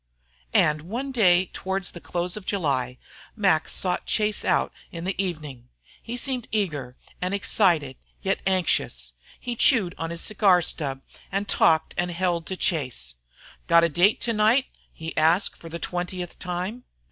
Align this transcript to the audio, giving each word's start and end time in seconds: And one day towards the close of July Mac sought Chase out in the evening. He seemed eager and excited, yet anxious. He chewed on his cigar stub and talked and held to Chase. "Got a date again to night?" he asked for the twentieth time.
And 0.55 0.81
one 0.81 1.11
day 1.11 1.45
towards 1.53 1.91
the 1.91 2.01
close 2.01 2.35
of 2.35 2.43
July 2.47 2.97
Mac 3.35 3.69
sought 3.69 4.07
Chase 4.07 4.43
out 4.43 4.73
in 4.91 5.03
the 5.03 5.13
evening. 5.23 5.69
He 6.01 6.17
seemed 6.17 6.47
eager 6.51 6.95
and 7.21 7.35
excited, 7.35 7.97
yet 8.23 8.39
anxious. 8.47 9.11
He 9.39 9.55
chewed 9.55 9.93
on 9.99 10.09
his 10.09 10.21
cigar 10.21 10.63
stub 10.63 11.01
and 11.31 11.47
talked 11.47 11.93
and 11.99 12.09
held 12.09 12.47
to 12.47 12.57
Chase. 12.57 13.13
"Got 13.67 13.83
a 13.83 13.89
date 13.89 14.15
again 14.23 14.23
to 14.23 14.33
night?" 14.33 14.65
he 14.91 15.15
asked 15.15 15.55
for 15.55 15.69
the 15.69 15.77
twentieth 15.77 16.39
time. 16.39 16.83